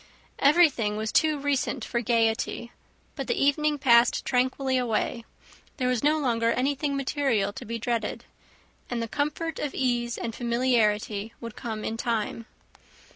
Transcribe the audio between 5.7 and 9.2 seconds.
there was no longer anything material to be dreaded, and the